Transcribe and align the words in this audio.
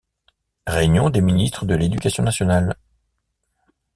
Réunions 0.65 1.11
des 1.11 1.21
ministres 1.21 1.67
de 1.67 1.75
l’Éducation 1.75 2.23
nationale. 2.23 2.75